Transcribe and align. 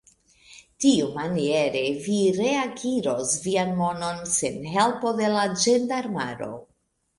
Tiamaniere, 0.85 1.83
vi 2.05 2.15
reakiros 2.39 3.35
vian 3.45 3.75
monon, 3.83 4.25
sen 4.39 4.59
helpo 4.73 5.15
de 5.23 5.31
la 5.37 5.47
ĝendarmaro. 5.67 6.53